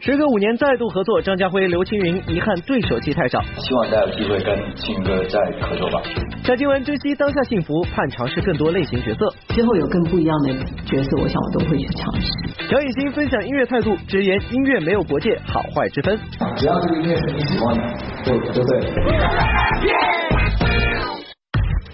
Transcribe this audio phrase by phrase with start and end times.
[0.00, 6.02] 时隔五年再度合作，张家辉、刘青云遗憾对手戏太少，希望再有机会跟青哥再合作吧。
[6.42, 9.32] 贾静雯珍惜当下幸福，盼尝试更多类型角色。
[9.50, 10.52] 今后有更不一样的
[10.84, 12.32] 角色，我想我都会去尝试。
[12.68, 16.18] 朴以欣分享音乐态度，直言音乐没有国界好坏之分，
[16.56, 17.82] 只要这个音乐是你喜欢的，
[18.24, 18.80] 就就对。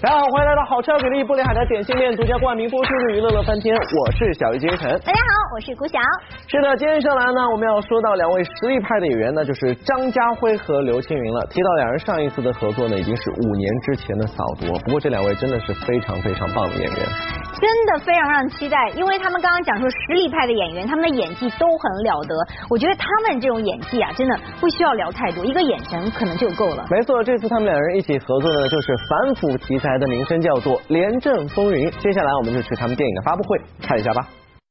[0.01, 4.89] 大家好，欢迎来到好车给力、不离海的点心面独家冠名播出的娱乐乐翻天，我是小鱼金晨。
[5.05, 5.99] 大家好，我是古晓。
[6.47, 11.45] 是的，接下来呢，我们要说到两位实力派的演员，呢就是张家辉和刘青云了。
[11.51, 14.73] 提到两人上一次的合作呢，已经是五年之前的扫毒。
[14.85, 16.93] 不过这两位真的是非常非常棒的演员，
[17.61, 22.35] 真的非常让人期待，因为他们刚刚讲说实力派的演员，他们的演技都很了得。
[22.71, 26.87] 我觉得他们这种演技啊，真的不需要聊太多，一个眼神可能就够了。
[26.91, 31.91] 没错，这次他们两人一起合作的就是反腐题材的名声叫做《廉政风云》。
[32.03, 34.29] 接下来我们就去他们电影的发布会看一下吧。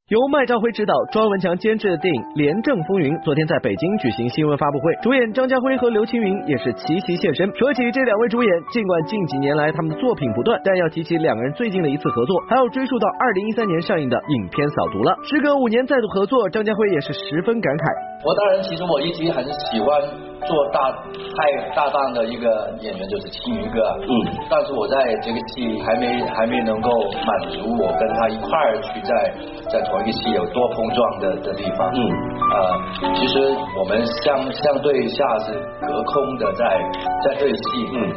[0.07, 7.43] 由麦兆辉执导、庄文强监制的电影《廉政风云》昨天在北京举行新闻发布会，主演张家辉和刘青云也是齐齐现身。
[7.59, 15.11] 说起这两位主演，尽管近几年来他们的作品不断，但要提起两个人最近的一次合作，还要追溯到二零一三年上映的影片《扫毒》了。
[15.27, 18.06] 时隔五年再度合作，张家辉也是十分感慨。
[18.23, 20.01] 我当然，其实我一直很喜欢
[20.45, 23.79] 做大太大档的一个演员，就是青云哥。
[24.01, 24.11] 嗯。
[24.49, 26.89] 但是我在这个戏还没还没能够
[27.25, 29.33] 满足我跟他一块儿去在
[29.69, 31.91] 在同一个戏有多碰撞的的地方。
[31.93, 32.01] 嗯。
[32.53, 35.53] 呃，其实我们相相对下是
[35.85, 36.81] 隔空的在
[37.23, 37.61] 在对戏。
[37.93, 38.11] 嗯。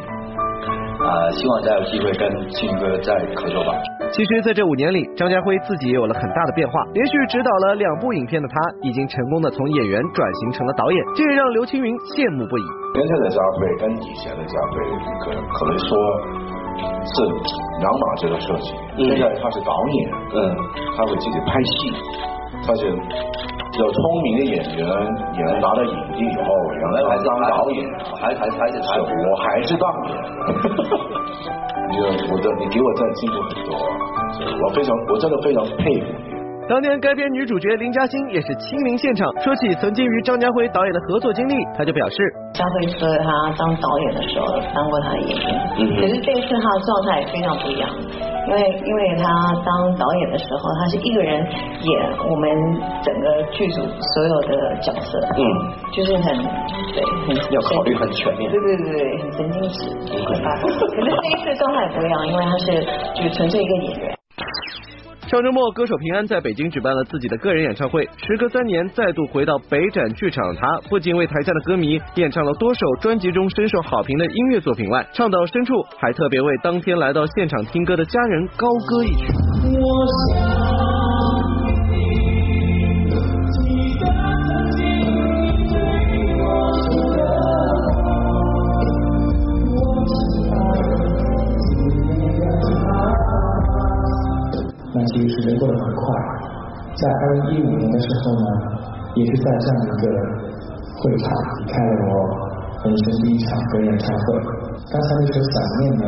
[1.06, 3.74] 啊，希望再有机会跟青云哥再合作吧。
[4.10, 6.82] 其实，在这五年里，张家辉自己也有了很大的变化。
[6.92, 12.64] 连续执导了两部影片的他，已经成功的从演员转型成了导演，这也让刘青云羡慕不已。
[12.94, 14.82] 现在的家辉跟以前的家辉，
[15.22, 15.94] 可可能说
[17.06, 17.22] 是
[17.78, 18.74] 两码这个设计。
[18.98, 19.98] 现在他是导演，
[20.34, 20.58] 嗯，
[20.98, 21.94] 他会自己拍戏，
[22.66, 22.90] 他是
[23.78, 24.82] 有聪明的演员，
[25.38, 26.44] 也能拿到影帝以后，
[26.74, 27.86] 原来还当导演，
[28.20, 30.10] 还还还是还我还是当演。
[31.88, 31.96] 你
[32.30, 33.70] 我的你给我在进步很多，
[34.62, 36.40] 我非常我真的非常佩服你。
[36.68, 42.16] 当年该片女主角林嘉欣也是亲临现场，说起曾经与张家辉导演的合作经历，她就表示：
[42.54, 47.90] 家辉说他当导演的时候当过他的演员，可是这一次他的状态非常不一样，
[48.50, 49.24] 因为因为他
[49.64, 52.50] 当导演的时候，他是一个人演我们
[53.00, 55.42] 整个剧组所有的角色，嗯，
[55.92, 56.36] 就是很
[56.92, 62.66] 对，很要考虑很全面，对对对对，很神经质，很可是这一次状态不一样，因为他是
[63.14, 64.19] 就是纯粹一个演员。
[65.30, 68.02] 上周末，歌手平安在北京举办了自己的个人演唱会。
[68.16, 79.26] 时隔三年，再度回到北展剧场他，不仅为台下的歌迷演唱了多首专辑中深受好评的音乐作品外，唱到深处还特别为当天来到现场听歌的家人高歌一曲。
[79.62, 80.59] 其
[95.80, 96.04] 很快，
[96.94, 98.46] 在二零一五年的时候呢，
[99.14, 100.04] 也是在这样一个
[101.00, 101.32] 会场
[101.68, 102.12] 开了我
[102.84, 104.26] 人生第一场歌演唱会。
[104.92, 106.06] 刚才那首《想念》呢，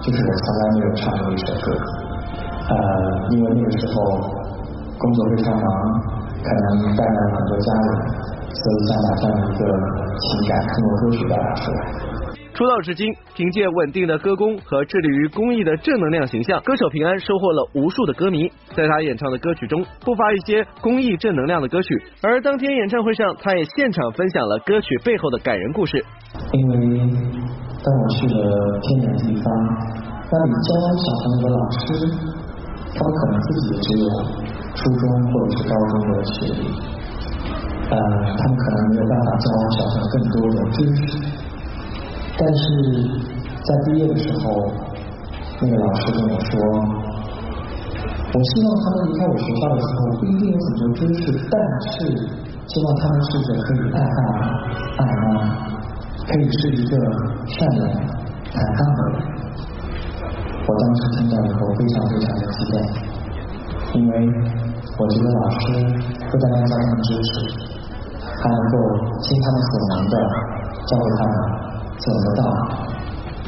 [0.00, 1.66] 就是我从来没有唱过一首歌。
[2.62, 2.74] 呃，
[3.30, 3.94] 因为那个时候
[4.96, 5.66] 工作非常忙，
[6.40, 7.88] 可能带来了很多家人，
[8.48, 9.60] 所以想把这样一个
[10.16, 11.80] 情感通过歌曲表达出来。
[12.54, 18.50] 出道至今，凭借稳定的歌功和致力于公益的正能量形象，歌手平安收获了无数的歌迷。
[18.76, 21.88] 在他演唱的歌曲中，不乏一些公益正能量的歌曲。
[22.22, 26.04] 而当天演唱会上，他也现场分享了歌曲背后的感人故事。
[26.52, 29.44] 因为带我去了偏远地方，
[30.30, 30.68] 那里教
[31.00, 31.84] 小朋友的老师，
[32.92, 34.04] 他们可能自己也只有
[34.76, 35.02] 初中
[35.32, 36.68] 或者是高中的学历，
[37.88, 41.41] 呃，他们可能没有办法教小朋友更多的知识。
[42.44, 42.64] 但是
[43.62, 44.66] 在毕业的时候，
[45.60, 46.58] 那个老师跟我说，
[48.34, 51.54] 我希望他们离开我学校的时候不一定有很多知识，但
[51.86, 51.94] 是
[52.66, 54.18] 希望他们是个可以爱爸
[54.98, 55.54] 爱妈，
[56.26, 56.98] 可以是一个
[57.46, 57.86] 善良
[58.50, 59.22] 坦荡的人。
[60.66, 62.74] 我当时听到以后非常非常的激动，
[63.94, 64.18] 因为
[64.98, 65.78] 我觉得老师
[66.28, 67.30] 不单单教他们知识，
[68.18, 68.74] 还能够
[69.20, 70.14] 尽他们所能的
[70.88, 71.61] 教会他们。
[72.02, 72.42] 做得到。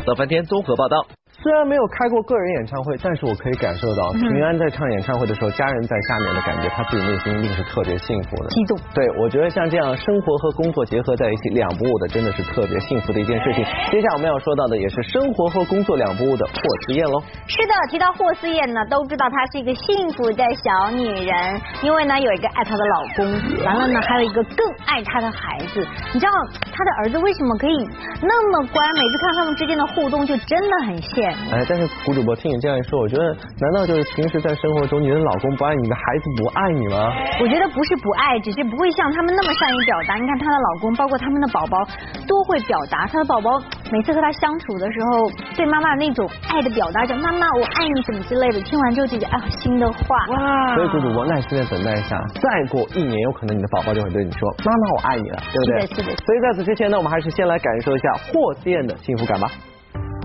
[0.07, 1.07] 乐翻天综合报道。
[1.45, 8.49] 虽然没有开过个人演唱会，但是我可以感受到平安在唱演唱会的时候，家人在下面的感觉，他自己内心一定是特别幸福的。
[8.49, 8.79] 激动。
[8.95, 13.63] 对，我觉得像这样生活和工作结合在一起，两不误的，真的是特别幸福的一件事情。
[13.93, 16.55] 接下来我们要说到的也是生活和工作两不误的霍
[16.87, 17.21] 思燕喽。
[17.47, 25.87] 是的，提到霍思燕呢，都知道她是一个幸福的小女人，因为呢有一个爱她的老公，完了呢还有一个更爱她的孩子。
[26.15, 26.33] 你知道
[26.73, 27.87] 她的儿子为什么可以
[28.23, 28.83] 那么乖？
[28.95, 31.34] 每次看他们之间的互动，就真的很羡慕。
[31.51, 33.23] 哎，但是胡主播听你这样一说，我觉得
[33.61, 37.13] 难道就是平时在生活中你的老公不爱你，你的孩子不爱你吗？
[37.41, 40.15] 我觉得不是不爱，只是不会像他们那么善于表达。
[40.17, 41.79] 你看她的老公，包括他们的宝宝，
[42.27, 43.07] 都会表达。
[43.07, 43.51] 她的宝宝
[43.93, 48.61] 每次和她相处的时候，对妈妈那种爱的表达，叫妈妈我爱你什么之类的。
[48.63, 50.17] 听完之后就觉得啊，心的话。
[50.31, 50.75] 哇！
[50.75, 55.81] 所以胡主播耐心的等待一下，再过一年，有可能你的宝宝就会对你说妈妈我爱你了，对不对？
[55.87, 56.17] 是的，是的。
[56.25, 59.49] 所以在此之前呢，我们还是先来感受一下霍思燕的幸福感吧。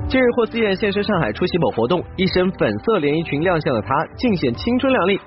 [0.09, 5.19] 近日，霍思燕现身上海出席某活动，一身粉色连衣裙亮相的她，尽显青春靓丽。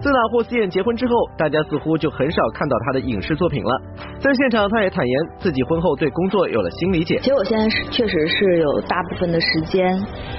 [0.00, 3.82] 自打霍思燕结婚之后，大家似乎就很少看到她的影视作品了。
[4.20, 7.18] 在现场，她也坦言自己婚后对工作有了新理解。
[7.18, 9.92] 其实我现在是确实是有大部分的时间，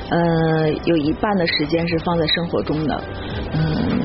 [0.09, 3.03] 呃，有一半的时间是放在生活中的，
[3.51, 3.98] 嗯。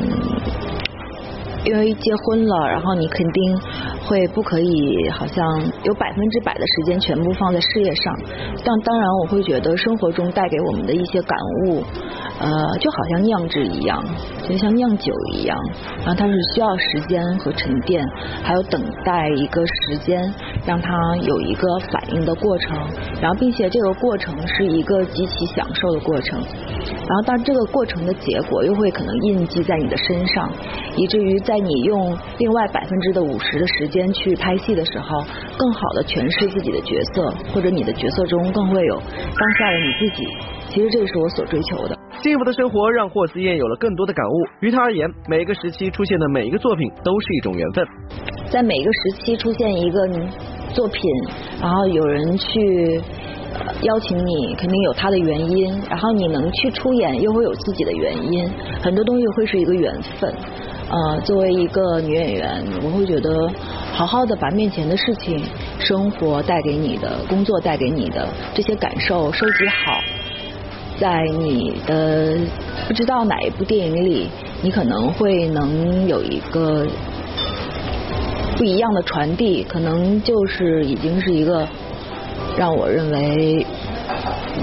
[1.65, 3.59] 因为结婚了，然后你肯定
[4.07, 5.45] 会不可以，好像
[5.83, 8.15] 有百分之百的时间全部放在事业上。
[8.65, 11.83] 但当然，我会觉得生活中带给我们的一些感悟，
[12.39, 14.05] 呃，就好像酿制一样，
[14.47, 15.59] 就像酿酒一样，
[15.99, 18.05] 然后它是需要时间和沉淀，
[18.43, 20.33] 还有等待一个时间，
[20.65, 22.79] 让他有一个反应的过程，
[23.21, 30.49] 然后并且这个过程是一个极其享受的过程，然后但这个过程的结果又会可能印记在你的身上，
[30.97, 31.65] 以至于在。
[31.65, 35.25] 你用另外百分之的五十的时间去拍戏的时候，
[35.57, 40.29] 更好的诠释自己的角色，或者你的角色中更会有当下的你自己。
[40.69, 41.97] 其实这是我所追求的。
[42.21, 44.35] 幸福的生活让霍思燕有了更多的感悟。
[44.61, 47.87] 于她而言，每一个时期出现的每一个作品都是一种缘分。
[48.51, 50.07] 在每一个时期出现一个
[50.75, 51.01] 作品，
[51.61, 53.01] 然后有人去
[53.83, 55.81] 邀请你，肯定有他的原因。
[55.89, 58.51] 然后你能去出演，又会有自己的原因。
[58.83, 60.35] 很多东西会是一个缘分。
[60.91, 63.51] 呃，作为一个女演员，我会觉得
[63.93, 65.43] 好好的把面前的事情、
[65.79, 70.01] 生活带给你的、工作带给你的这些感受收集好，
[71.01, 72.39] 在你的
[72.87, 74.29] 不知道哪一部电影里，
[74.63, 76.87] 你可能会能有一个
[78.57, 81.67] 不一样的传递，可能就是已经是一个
[82.57, 83.67] 让我认为，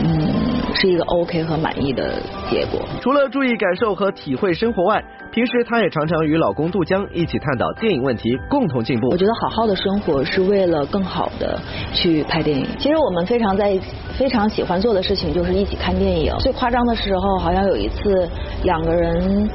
[0.04, 0.30] 嗯，
[0.74, 2.14] 是一个 OK 和满意的
[2.50, 2.80] 结果。
[3.02, 5.04] 除了注意感受和体会生活外，
[5.34, 9.10] 平时她也常常与老公杜江一起探讨电影问题，共同进步。
[9.10, 11.60] 我觉得好好的生活是为了更好的
[11.94, 12.66] 去拍电影。
[12.80, 13.78] 其实我们非常在
[14.18, 16.34] 非常喜欢做的事情就是一起看电影。
[16.40, 18.28] 最夸张的时候，好像有一次
[18.64, 19.50] 两个人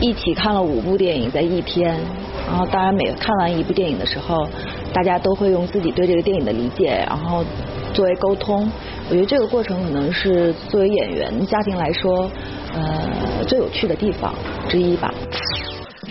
[0.00, 1.98] 一起看了五部电影在一天。
[2.46, 4.46] 然后当然每看完一部电影的时候，
[4.92, 7.44] 大家都会用自己对这个电影的理解，然后
[7.92, 8.70] 作为沟通。
[9.08, 12.30] 我觉得这个过程可能是作为演员家庭来说。
[12.76, 14.34] 呃，最有趣的地方
[14.68, 15.14] 之一吧。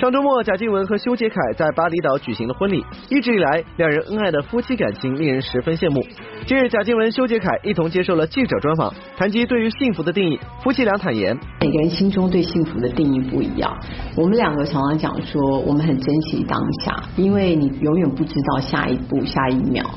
[0.04, 2.84] 上周末，贾静雯和修杰楷在巴厘岛举行了婚礼。
[3.10, 6.06] 一直以来，两人恩爱的夫妻感情令人十分羡慕。
[6.46, 10.38] 近日，贾静雯、修杰楷一同接受了记者专访，谈及对于幸福的定义。
[10.62, 13.74] 夫妻俩坦言，每个人心中对幸福的定义不一样。
[14.18, 19.90] 我们两个常常讲说，我们很珍惜当下，因为你永远不知道下一步、下一秒。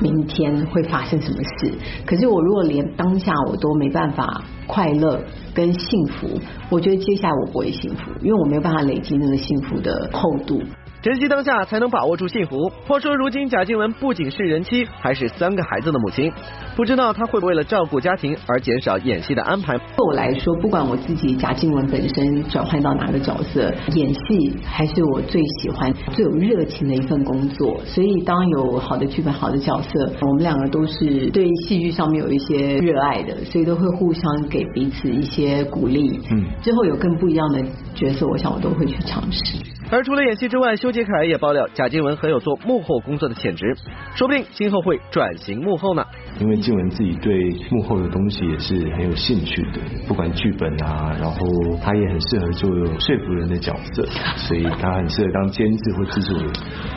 [0.00, 1.72] 明天会发生什么事？
[2.06, 5.20] 可是我如果连当下我都没办法快乐
[5.54, 6.28] 跟幸福，
[6.70, 10.62] 我觉得接下来我不会幸福，因为我没有办法累积那个幸福的厚度。
[11.00, 12.68] 珍惜当下，才能把握住幸福。
[12.84, 16.32] 话说，如今贾静雯不仅是人妻，还是三个孩子的母亲。
[16.74, 19.78] 不知道她会不会为了照顾家庭而减少演戏的安排？
[19.78, 27.80] 对我来说，不管我自己贾静雯本身转换到哪个角色，演戏还是我最喜欢、最有热情的一份工作。
[27.84, 36.20] 所以，当有好的剧本、好的角色，我们两个都是对戏剧上面有一些热爱的，所以都会互相给彼此一些鼓励。
[36.32, 37.62] 嗯，之后有更不一样的
[37.94, 39.77] 角色，我想我都会去尝试。
[39.90, 43.74] 而除了演戏之外，修杰楷也爆料贾静雯很有做幕后工作的潜质，
[44.14, 46.04] 说不定今后会转型幕后呢。
[46.38, 51.38] 因为静雯自己对幕后的东西也是很有兴趣的，不管剧本啊，然后
[51.82, 56.52] 她也很适合做说服人的角色，所以她很适合当监制或制作人。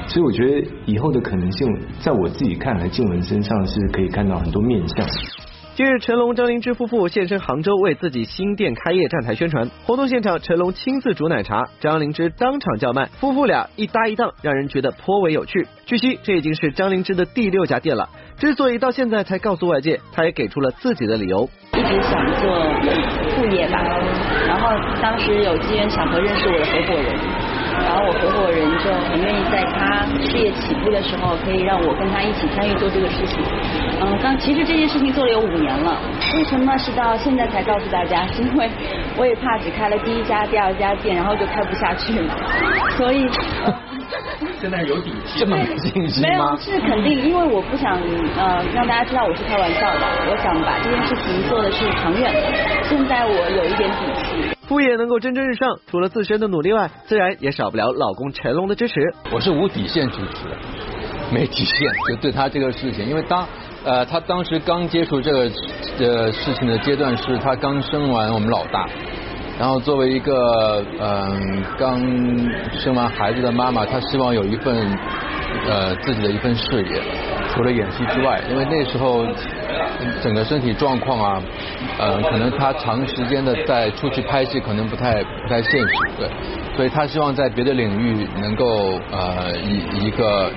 [0.07, 1.67] 所以我觉得以后的可能性，
[2.01, 5.07] 在我自己看来，静雯身上是可以看到很多面相。
[5.73, 9.69] 近日，成龙、张灵芝夫妇现身杭州为自己新店开业站台宣传。
[9.85, 15.65] 活动现场，成龙亲自煮奶茶，张灵芝当场叫卖，夫妇俩一搭一档，让人觉得颇为有趣。
[15.85, 18.09] 据悉，这已经是张灵芝的第六家店了。
[18.37, 21.49] 之所以到现在才告诉外界，他也给出了自己的理由。
[21.71, 22.53] 一直想做
[23.29, 23.81] 副业吧，
[24.45, 24.67] 然后
[25.01, 27.15] 当时有机缘巧合认识我的合伙人，
[27.83, 33.39] 然后我合伙人就很愿意在他事业起步的时候，可以让我跟他一起参与做这个事情。
[34.01, 35.97] 嗯，刚其实这件事情做了有五年了，
[36.35, 38.25] 为什么是到现在才告诉大家？
[38.33, 38.69] 是因为
[39.17, 42.33] 我也怕只开了第一家、第二家店，然后就开不下去了，
[42.97, 43.29] 所以。
[44.59, 47.97] 现在有底气，这么有信心没有，是肯定，因为我不想
[48.37, 52.41] 呃让大家知道我是开玩笑的，我想把这件事情做的是长远的。
[52.83, 54.50] 现在我有一点底气。
[54.71, 59.01] 副业能够蒸蒸日上，除了自身的努力外，自然也少不了老公成龙的支持。
[59.29, 60.47] 我是无底线支持，
[61.29, 63.45] 没底线，就对他这个事情，因为当
[63.83, 65.39] 呃他当时刚接触这个
[65.99, 68.87] 呃事情的阶段，是他刚生完我们老大。
[69.59, 71.99] 然后作为一个嗯刚
[72.79, 74.73] 生完孩子的妈妈，她希望有一份
[75.67, 77.01] 呃自己的一份事业，
[77.53, 79.25] 除了演戏之外，因为那时候
[80.21, 81.43] 整个身体状况啊，
[81.99, 86.29] 呃可能他长时间的在出去拍戏可能不太不太现实，对，
[86.75, 90.49] 所以他希望在别的领域能够呃以一个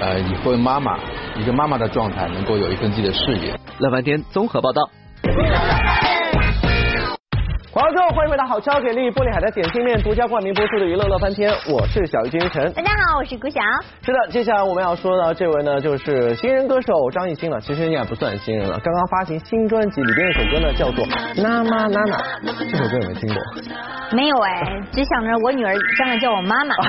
[0.00, 0.98] 呃已婚妈妈
[1.36, 3.52] 一个妈妈的状态，能够有一份自己的事业。
[3.78, 4.88] 乐半天综合报道。
[7.80, 12.70] 好，各位欢迎回到好超给力玻璃海的点心面独家冠名播出的娱乐乐翻天，我是小鱼金晨。
[12.74, 13.58] 大家好，我是顾晓。
[14.04, 17.58] 是的，接下来我们要说的这位呢，就是新人歌手张艺兴了。
[17.58, 21.06] 其实应该不算新人了，刚刚发行新专辑，里边一首歌呢叫做
[21.42, 22.18] 《娜妈娜娜》，
[22.70, 23.42] 这首歌有没有听过？
[24.12, 24.60] 没有哎，
[24.92, 26.74] 只想着我女儿将来叫我妈妈。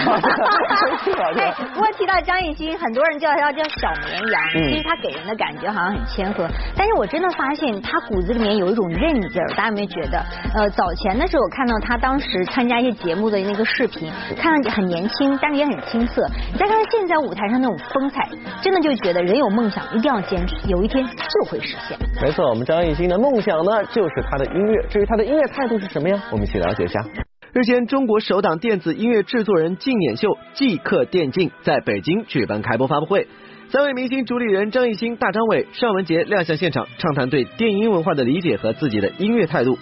[1.34, 6.46] 对， 不过提到张艺兴，很多人叫他叫小绵羊，其实他给人的感觉好像很谦和，
[6.76, 10.22] 但是我真的发现他骨子里面有一种韧劲儿，大家有没有觉得？
[10.54, 10.70] 呃。
[10.82, 16.28] 早前的时候，我看到他当时参加一些节目的那个视频，看上去很年轻，但是也很青涩。
[16.52, 18.28] 你再看他现在舞台上那种风采，
[18.64, 21.96] 真的就觉得人有梦想一定要坚持，有一天就会实现。
[22.20, 24.82] 没错，我们张艺兴的梦想呢，就是他的音乐。
[24.90, 26.20] 至于他的音乐态度是什么呀？
[26.32, 27.00] 我们一起了解一下。
[27.54, 33.28] 日前，中国首档电子音乐制作人竞演秀《即刻电竞》在北京举办开播发布会，
[33.70, 39.78] 三位明星主理人张艺兴、大张伟、尚雯婕亮相现场，畅谈对电音文化的理解和自己的音乐态度。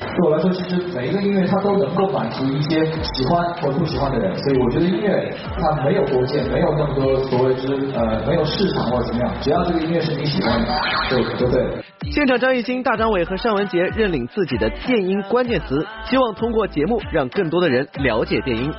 [0.00, 10.68] 对我来说，其实每一个音乐它都能够满足一些喜欢或不喜欢的人，所以我觉得音乐它没有国界，没有那么多所谓之呃没有市场或者怎么样，只要这个音乐是你喜欢的，
[11.10, 11.82] 就就对了。
[12.12, 18.72] 现场，张艺兴、大张伟和尚雯婕认领自己的电音关键词，希望通过节目让更多的人了解电音。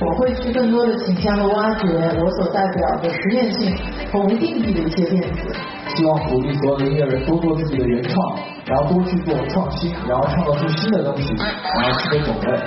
[0.00, 1.86] 我会去更多的倾向和挖掘
[2.18, 3.76] 我所代表的实验性
[4.10, 5.54] 和无定义的一些电子。
[6.00, 12.58] 希望鼓励所有的音乐人多做自己的原创，然后多去做创新，然后创造出新的东西，然后新的种类。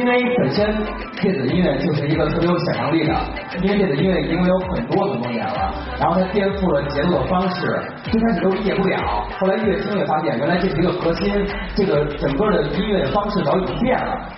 [0.00, 0.74] 因为本身
[1.20, 3.14] 电子音乐就是一个特别有想象力的，
[3.62, 11.30] 因为电子音乐已经有很多很多年了，然后它颠覆了节奏的方式，最开始都理解不了，后来越听越发现，原来这是一个核心，
[11.76, 14.32] 这个整个的音乐的方式早已经变了。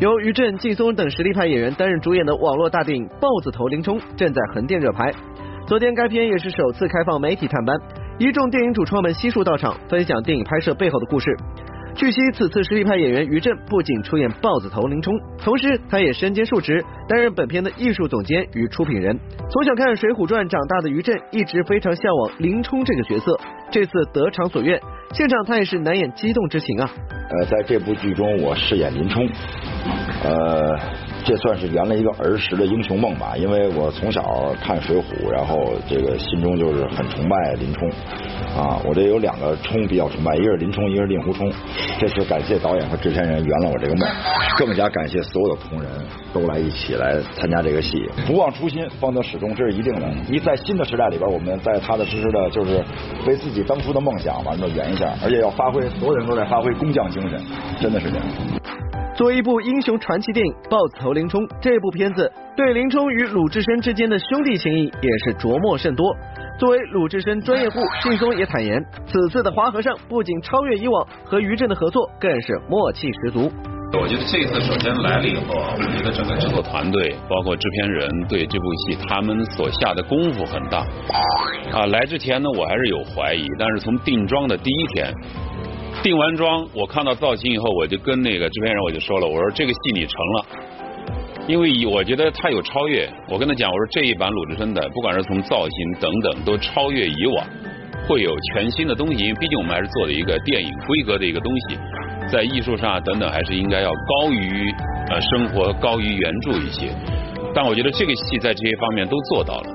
[0.00, 5.10] 由于震、劲松等实力派演员担任主演的网络大电影《豹子头林冲》正在横店热拍。
[5.68, 7.78] 昨天该片也是首次开放媒体探班，
[8.18, 11.26] 一众电影主创们悉数到场分享电影拍摄背后的故事。
[11.94, 19.14] 据悉，此次实力派演员于震不仅出演豹子头林冲，同时他也身兼数职，担任本片的艺术总监与出品人。
[19.50, 23.38] 从小看《水浒传》长大的于震，一直非常向往林冲这个角色。
[23.70, 24.80] 这次得偿所愿，
[25.12, 26.90] 现场他也是难掩激动之情啊。
[27.12, 29.28] 呃，在这部剧中，我饰演林冲。
[30.24, 30.78] 呃，
[31.28, 34.22] 这算是圆了一个儿时的英雄梦吧，因为我从小
[34.62, 37.86] 看《水浒》，然后这个心中就是很崇拜林冲
[38.56, 38.80] 啊。
[38.82, 41.52] 我这有两个冲比较崇拜，一个是林冲，一个是令狐冲。
[41.98, 44.08] 这次感谢导演和制片人圆了我这个梦，
[44.56, 45.90] 更加感谢所有的同仁
[46.32, 48.08] 都来一起来参加这个戏。
[48.26, 50.08] 不忘初心，方得始终，这是一定的。
[50.30, 52.82] 一在新的时代里边，我们在踏踏实实的，就是
[53.26, 57.38] 为自己当初的梦想完了圆一下，而且要发挥，所有人都在发挥工匠精神，
[57.78, 58.24] 真的是这样。
[59.18, 66.14] 作为一部英雄传奇电影《豹子头林冲》，这部片子对林冲与鲁智深之间的兄弟情谊也是琢磨甚多。
[66.56, 73.50] 作为鲁智深专业户，劲松也坦言，此次的花和尚不仅超越以往，和于震的合作更是默契十足。
[73.98, 80.78] 我觉得这次首先来了以后，我觉得整个制作团队，包括制片人对这部戏他们所下的功夫很大。
[81.72, 85.12] 啊，来之前呢，我还是有怀疑，但是从定妆的第一天。
[86.02, 90.46] 定完妆，我看到造型以后，我就跟那个制片人我就说了，我说这个戏你成了，
[91.48, 93.08] 因为我觉得他有超越。
[93.28, 97.44] 我跟他讲，我说这一版鲁智深的，不管是从造型等等，都超越以往，
[98.06, 99.24] 会有全新的东西。
[99.24, 101.76] 因为毕竟我们还是做的一个电影规格的一个东西，
[102.30, 104.72] 在艺术上等等，还是应该要高于
[105.10, 106.88] 呃生活，高于原著一些。
[107.54, 109.66] 但我觉得这个戏在这些方面都做到了。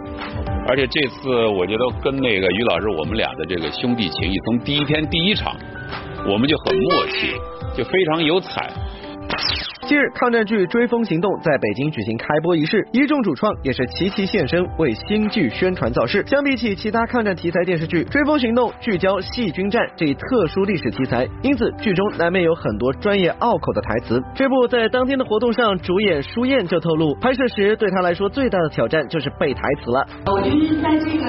[0.65, 5.53] 而且这次我觉得跟那个于老师我们俩的这个兄弟情谊，从第一天第一场
[6.25, 7.33] 我们就很默契，
[7.75, 8.71] 就非常有彩。
[9.85, 16.23] 近日，抗战剧《追风行动》在北京举行开播仪式，一众主创也是齐齐现身为新剧宣传造势。
[16.25, 24.21] 相比起其他抗战题材电视剧，《追风行动》聚焦细菌战这一特殊历史题材，因此剧中难免有很多专业拗口的台词。
[24.33, 30.07] 这部在当天的活动上，主演舒燕就透露，拍摄时对他来说最大的挑战就是背台词了。
[30.27, 31.27] 我就是在这个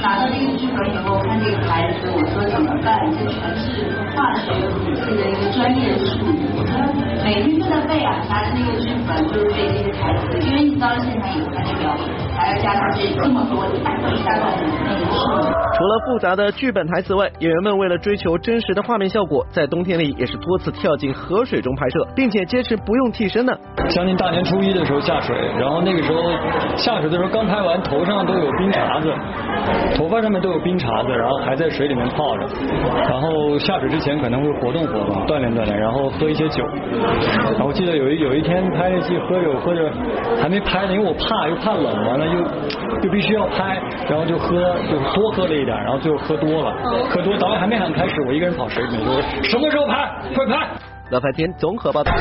[0.00, 2.96] 拿到这个剧本以后，看这个台词，我说怎么办？
[3.10, 4.52] 这全是化学
[4.94, 6.70] 这个一个专业术语，我说
[7.24, 7.59] 每天
[8.00, 8.06] 都在。
[8.06, 15.10] 背啊，拿着那个剧本就是背这些台词，因为你到了现场以后还得表演，还要加上这这么多大段大段的内容。
[15.76, 23.52] 除了复杂的剧本台词外，演员们为了追求真实的画面效果，在冬天里也是多次跳进河水中拍摄，并且坚持不用替身呢。
[23.88, 26.30] 将近大年初一的时候下水，然后那个时候
[26.76, 29.12] 下水的时候刚拍完，头上都有冰碴子，
[29.96, 32.46] 头发上面都有冰碴子，然后还在水里面泡着。
[33.08, 36.62] 然后下水之前可能会活动活动，锻炼锻炼，然后喝一些酒，
[37.56, 37.70] 然后。
[37.70, 39.90] 我记得有一有一天拍那戏喝酒喝着
[40.40, 42.40] 还没拍呢，因为我怕又怕冷，完了又
[43.04, 46.74] 又必须要拍，然后就喝就多喝了一点，然后最后喝多了，
[47.08, 50.68] 喝多导演还没喊开始，我一个人跑水里面说什么时候拍，快拍！
[51.10, 52.12] 老半天综合报道。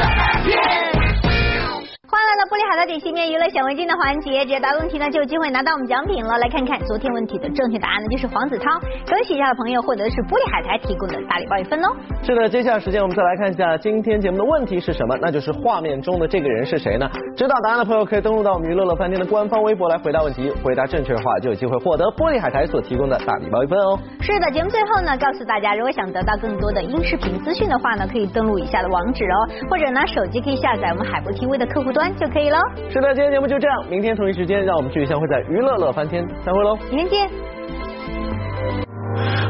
[2.49, 6.35] 玻璃海的点心面娱乐显微镜的环节，只要答问题呢就有机会拿到我们奖品了。
[6.39, 8.65] 来看看昨天问题的正确答案呢，就是黄子韬。
[9.05, 11.93] 恭喜一下的朋友获得的是玻璃海苔提供的大礼包一份哦。
[12.23, 15.15] 是的，接下来时间我们再来看一下今天节目的问题是什么？
[15.21, 17.07] 那就是画面中的这个人是谁呢？
[17.37, 23.99] 知道答案的朋友可以登录到我们娱乐乐饭店的官方微博来回答问题，回答正确的话就有机会获得玻璃海苔所提供的大礼包一份哦。
[24.21, 29.37] 是的，节目最后呢，告诉大家，如果想得到更多的音视频资讯的话呢，可以登录以下的网址哦，
[29.69, 32.59] 或者呢手机可以下载我们海博 TV 的客户端就可以了。
[32.89, 37.29] 是的，今天节目就这样，明天同一时间，让我们继续相会在娱乐乐翻天，散会喽，明天见。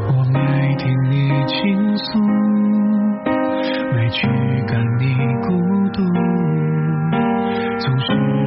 [0.08, 2.20] 我没听你倾诉，
[3.94, 4.28] 没驱
[4.66, 5.50] 赶你孤
[5.94, 6.02] 独，
[7.78, 8.06] 总是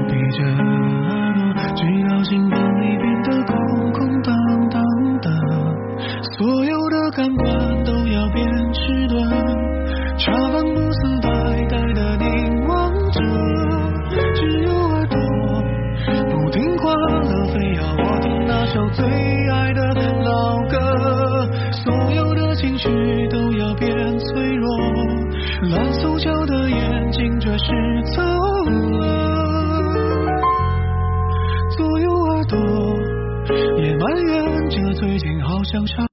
[0.09, 1.43] 闭着耳朵，
[1.77, 3.29] 直到心房里变得